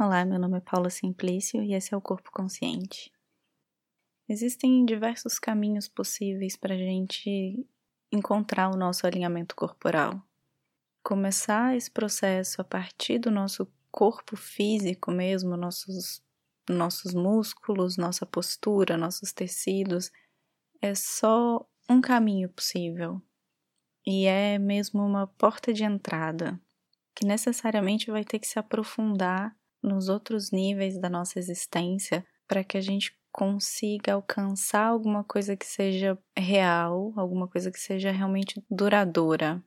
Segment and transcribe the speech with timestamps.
[0.00, 3.12] Olá, meu nome é Paula Simplício e esse é o Corpo Consciente.
[4.28, 7.66] Existem diversos caminhos possíveis para a gente
[8.12, 10.22] encontrar o nosso alinhamento corporal.
[11.02, 16.22] Começar esse processo a partir do nosso corpo físico mesmo, nossos,
[16.70, 20.12] nossos músculos, nossa postura, nossos tecidos,
[20.80, 23.20] é só um caminho possível.
[24.06, 26.56] E é mesmo uma porta de entrada,
[27.16, 32.76] que necessariamente vai ter que se aprofundar nos outros níveis da nossa existência para que
[32.76, 39.62] a gente consiga alcançar alguma coisa que seja real, alguma coisa que seja realmente duradoura.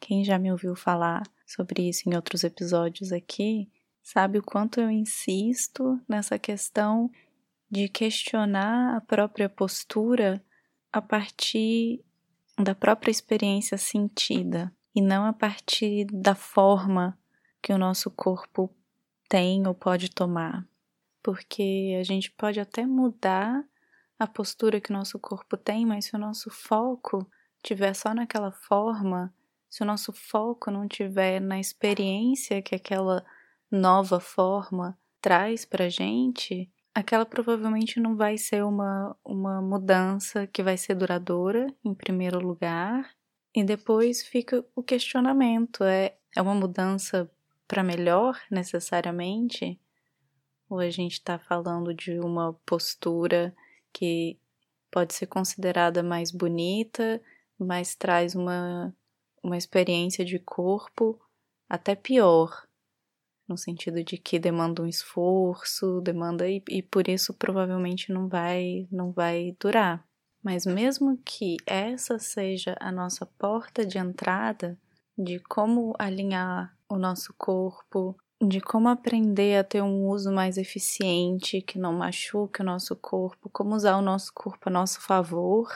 [0.00, 3.70] Quem já me ouviu falar sobre isso em outros episódios aqui,
[4.02, 7.10] sabe o quanto eu insisto nessa questão
[7.70, 10.42] de questionar a própria postura
[10.92, 12.04] a partir
[12.58, 17.18] da própria experiência sentida e não a partir da forma
[17.62, 18.74] que o nosso corpo
[19.28, 20.66] tem ou pode tomar,
[21.22, 23.64] porque a gente pode até mudar
[24.18, 27.28] a postura que o nosso corpo tem, mas se o nosso foco
[27.62, 29.32] tiver só naquela forma,
[29.68, 33.24] se o nosso foco não tiver na experiência que aquela
[33.70, 40.76] nova forma traz pra gente, aquela provavelmente não vai ser uma, uma mudança que vai
[40.76, 43.08] ser duradoura, em primeiro lugar,
[43.54, 47.30] e depois fica o questionamento: é, é uma mudança
[47.68, 49.78] para melhor necessariamente?
[50.68, 53.54] Ou a gente está falando de uma postura
[53.92, 54.38] que
[54.90, 57.22] pode ser considerada mais bonita,
[57.58, 58.94] mas traz uma,
[59.42, 61.20] uma experiência de corpo
[61.68, 62.66] até pior,
[63.46, 68.86] no sentido de que demanda um esforço, demanda e, e por isso provavelmente não vai
[68.90, 70.06] não vai durar.
[70.42, 74.78] Mas mesmo que essa seja a nossa porta de entrada
[75.16, 81.60] de como alinhar o nosso corpo, de como aprender a ter um uso mais eficiente,
[81.60, 85.68] que não machuque o nosso corpo, como usar o nosso corpo a nosso favor,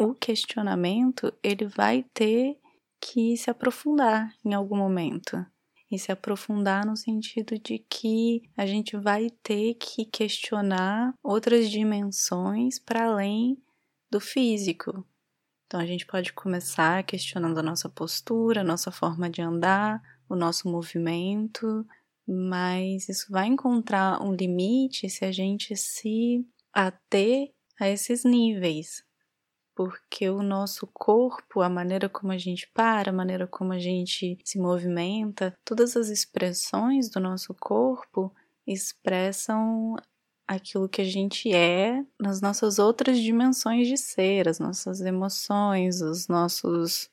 [0.00, 2.58] o questionamento ele vai ter
[3.00, 5.44] que se aprofundar em algum momento.
[5.90, 12.78] E se aprofundar no sentido de que a gente vai ter que questionar outras dimensões
[12.78, 13.56] para além
[14.10, 15.06] do físico.
[15.68, 20.34] Então a gente pode começar questionando a nossa postura, a nossa forma de andar, o
[20.34, 21.86] nosso movimento,
[22.26, 26.42] mas isso vai encontrar um limite se a gente se
[26.72, 29.04] ater a esses níveis.
[29.74, 34.38] Porque o nosso corpo, a maneira como a gente para, a maneira como a gente
[34.42, 38.34] se movimenta, todas as expressões do nosso corpo
[38.66, 39.96] expressam
[40.48, 46.26] aquilo que a gente é nas nossas outras dimensões de ser, as nossas emoções, os
[46.26, 47.10] nossos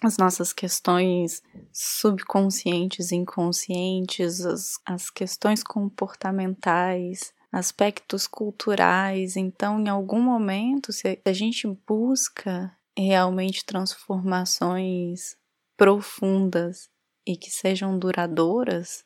[0.00, 9.36] as nossas questões subconscientes, inconscientes, as, as questões comportamentais, aspectos culturais.
[9.36, 15.36] Então, em algum momento, se a gente busca realmente transformações
[15.76, 16.88] profundas
[17.26, 19.04] e que sejam duradouras,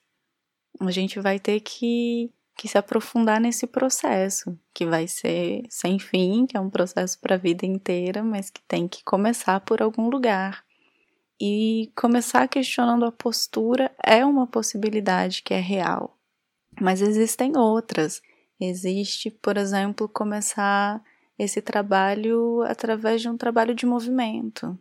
[0.78, 2.30] a gente vai ter que
[2.62, 7.34] que se aprofundar nesse processo, que vai ser sem fim, que é um processo para
[7.34, 10.64] a vida inteira, mas que tem que começar por algum lugar.
[11.40, 16.16] E começar questionando a postura é uma possibilidade que é real.
[16.80, 18.22] Mas existem outras.
[18.60, 21.02] Existe, por exemplo, começar
[21.36, 24.78] esse trabalho através de um trabalho de movimento.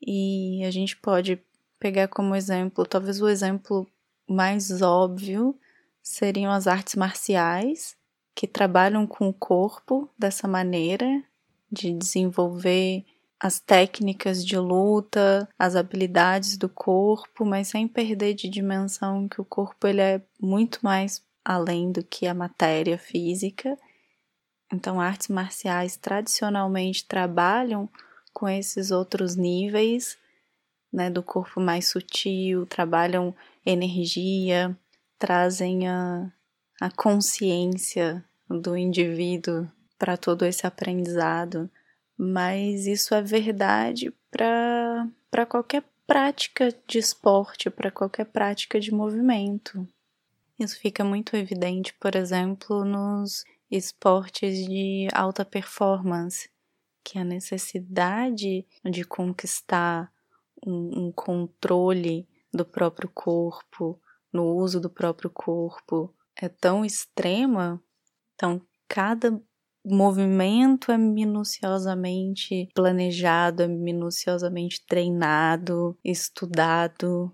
[0.00, 1.38] E a gente pode
[1.78, 3.86] pegar como exemplo, talvez o exemplo
[4.26, 5.54] mais óbvio
[6.04, 7.96] seriam as artes marciais,
[8.34, 11.24] que trabalham com o corpo dessa maneira,
[11.72, 13.04] de desenvolver
[13.40, 19.44] as técnicas de luta, as habilidades do corpo, mas sem perder de dimensão que o
[19.44, 23.76] corpo ele é muito mais além do que a matéria física.
[24.72, 27.88] Então, artes marciais tradicionalmente trabalham
[28.32, 30.18] com esses outros níveis
[30.92, 33.34] né, do corpo mais sutil, trabalham
[33.66, 34.76] energia,
[35.24, 36.30] trazem a,
[36.78, 39.66] a consciência do indivíduo
[39.98, 41.70] para todo esse aprendizado,
[42.14, 49.88] mas isso é verdade para qualquer prática de esporte, para qualquer prática de movimento.
[50.60, 56.50] Isso fica muito evidente, por exemplo, nos esportes de alta performance,
[57.02, 60.12] que a necessidade de conquistar
[60.66, 63.98] um, um controle do próprio corpo,
[64.34, 67.80] no uso do próprio corpo é tão extrema,
[68.34, 69.40] então cada
[69.86, 77.30] movimento é minuciosamente planejado, é minuciosamente treinado, estudado.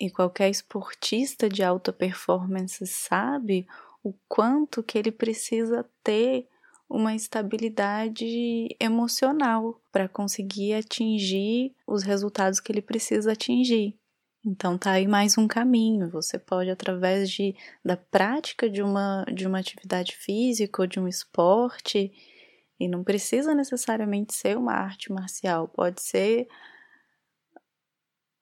[0.00, 3.66] E qualquer esportista de alta performance sabe
[4.02, 6.48] o quanto que ele precisa ter
[6.88, 13.98] uma estabilidade emocional para conseguir atingir os resultados que ele precisa atingir.
[14.44, 16.10] Então tá aí mais um caminho.
[16.10, 17.54] Você pode através de
[17.84, 22.12] da prática de uma de uma atividade física ou de um esporte,
[22.78, 26.48] e não precisa necessariamente ser uma arte marcial, pode ser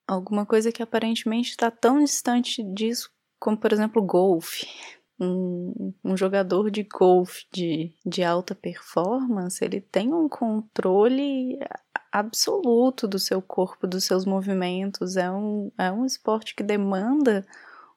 [0.06, 3.10] alguma coisa que aparentemente está tão distante disso
[3.40, 4.66] como por exemplo golfe
[5.18, 11.58] um, um jogador de golfe de, de alta performance, ele tem um controle
[12.12, 15.16] absoluto do seu corpo, dos seus movimentos.
[15.16, 17.46] É um, é um esporte que demanda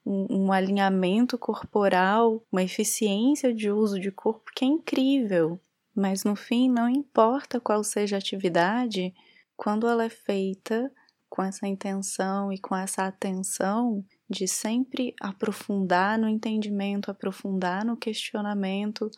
[0.05, 5.59] um, um alinhamento corporal, uma eficiência de uso de corpo que é incrível.
[5.95, 9.13] Mas no fim, não importa qual seja a atividade,
[9.57, 10.91] quando ela é feita
[11.29, 19.09] com essa intenção e com essa atenção, de sempre aprofundar no entendimento, aprofundar no questionamento,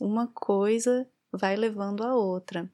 [0.00, 2.70] uma coisa vai levando a outra.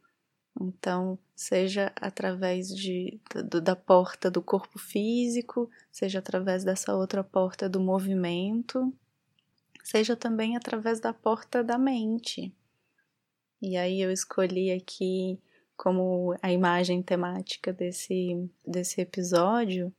[0.61, 7.69] Então, seja através de, da, da porta do corpo físico, seja através dessa outra porta
[7.69, 8.93] do movimento,
[9.83, 12.55] seja também através da porta da mente.
[13.61, 15.41] E aí eu escolhi aqui
[15.77, 19.93] como a imagem temática desse, desse episódio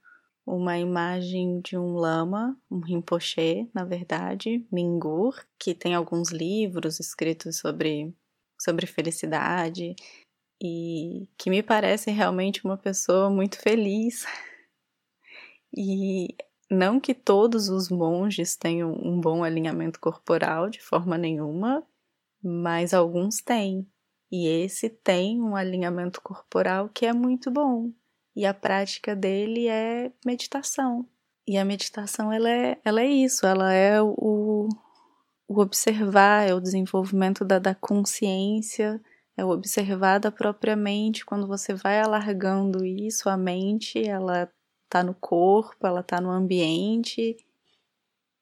[0.46, 7.58] uma imagem de um lama, um rinpoche, na verdade, Mingur, que tem alguns livros escritos
[7.60, 8.14] sobre,
[8.60, 9.96] sobre felicidade
[10.62, 14.26] e que me parece realmente uma pessoa muito feliz.
[15.76, 16.36] E
[16.70, 21.84] não que todos os monges tenham um bom alinhamento corporal de forma nenhuma,
[22.44, 23.88] mas alguns têm.
[24.32, 27.92] E esse tem um alinhamento corporal que é muito bom.
[28.36, 31.08] E a prática dele é meditação.
[31.48, 34.70] E a meditação ela é, ela é isso, ela é o,
[35.48, 39.02] o observar, é o desenvolvimento da, da consciência,
[39.36, 41.26] é o observar da própria mente.
[41.26, 44.50] Quando você vai alargando isso, a mente ela
[44.86, 47.36] está no corpo, ela está no ambiente.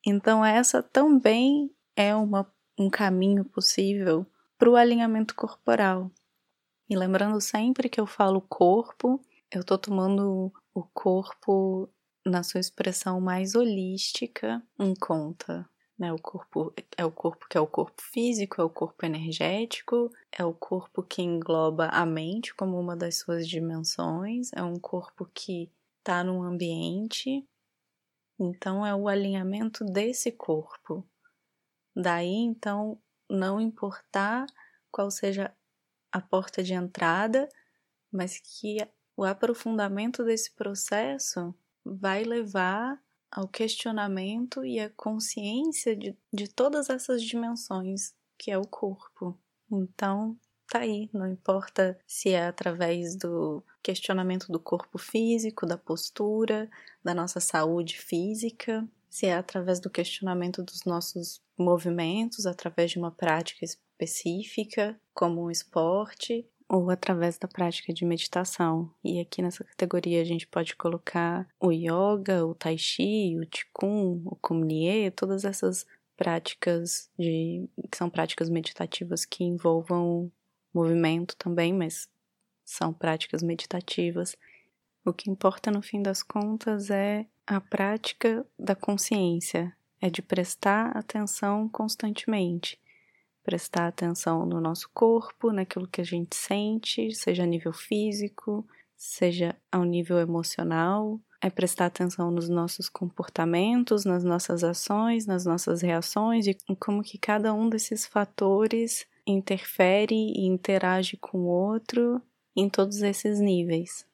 [0.06, 4.26] Então essa também é uma, um caminho possível
[4.58, 6.12] para o alinhamento corporal.
[6.90, 9.20] E lembrando sempre que eu falo corpo,
[9.52, 11.90] eu tô tomando o corpo
[12.26, 15.70] na sua expressão mais holística em conta.
[16.00, 16.12] Né?
[16.14, 20.44] O corpo é o corpo que é o corpo físico, é o corpo energético, é
[20.46, 25.70] o corpo que engloba a mente como uma das suas dimensões, é um corpo que
[26.00, 27.46] está num ambiente.
[28.40, 31.06] Então é o alinhamento desse corpo.
[31.96, 32.98] Daí então
[33.30, 34.46] não importar
[34.90, 35.54] qual seja
[36.12, 37.48] a porta de entrada,
[38.12, 38.78] mas que
[39.22, 41.54] o aprofundamento desse processo
[41.86, 43.00] vai levar
[43.32, 49.40] ao questionamento e à consciência de, de todas essas dimensões que é o corpo.
[49.72, 50.36] Então,
[50.68, 56.68] tá aí, não importa se é através do questionamento do corpo físico, da postura,
[57.04, 63.12] da nossa saúde física, se é através do questionamento dos nossos movimentos, através de uma
[63.12, 68.90] prática específica, como um esporte, ou através da prática de meditação.
[69.04, 74.22] E aqui nessa categoria a gente pode colocar o yoga, o tai chi, o qigong,
[74.26, 75.86] o kumnie, todas essas
[76.16, 80.32] práticas de que são práticas meditativas que envolvam
[80.74, 82.08] movimento também, mas
[82.64, 84.38] são práticas meditativas.
[85.06, 90.96] O que importa no fim das contas é a prática da consciência, é de prestar
[90.96, 92.80] atenção constantemente
[93.44, 99.56] prestar atenção no nosso corpo, naquilo que a gente sente, seja a nível físico, seja
[99.72, 106.46] ao nível emocional, é prestar atenção nos nossos comportamentos, nas nossas ações, nas nossas reações
[106.46, 112.22] e como que cada um desses fatores interfere e interage com o outro
[112.56, 114.06] em todos esses níveis.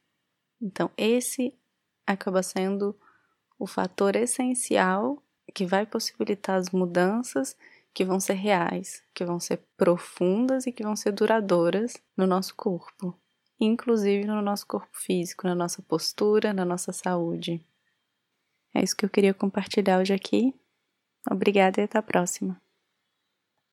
[0.62, 1.54] Então, esse
[2.06, 2.98] acaba sendo
[3.60, 5.22] o fator essencial
[5.54, 7.58] que vai possibilitar as mudanças
[7.94, 12.56] que vão ser reais, que vão ser profundas e que vão ser duradouras no nosso
[12.56, 13.20] corpo,
[13.60, 17.66] inclusive no nosso corpo físico, na nossa postura, na nossa saúde.
[18.74, 20.54] É isso que eu queria compartilhar hoje aqui.
[21.30, 22.62] Obrigada e até a próxima.